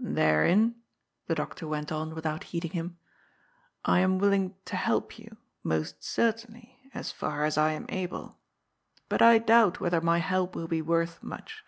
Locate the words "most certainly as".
5.62-7.12